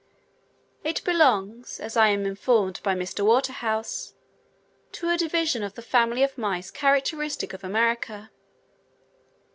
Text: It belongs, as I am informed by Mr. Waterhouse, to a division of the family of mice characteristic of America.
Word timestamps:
It 0.83 1.03
belongs, 1.03 1.79
as 1.79 1.95
I 1.95 2.07
am 2.07 2.25
informed 2.25 2.81
by 2.81 2.95
Mr. 2.95 3.23
Waterhouse, 3.23 4.15
to 4.93 5.09
a 5.09 5.15
division 5.15 5.61
of 5.61 5.75
the 5.75 5.83
family 5.83 6.23
of 6.23 6.39
mice 6.39 6.71
characteristic 6.71 7.53
of 7.53 7.63
America. 7.63 8.31